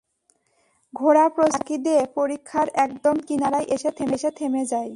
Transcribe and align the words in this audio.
ঘোড়া 0.93 1.25
প্রচণ্ড 1.29 1.53
ঝাঁকি 1.53 1.77
দিয়ে 1.77 2.01
পরিখার 2.15 2.67
একদম 2.77 3.15
কিনারায় 3.27 3.67
এসে 3.69 3.89
থেমে 4.37 4.63
যায়। 4.65 4.89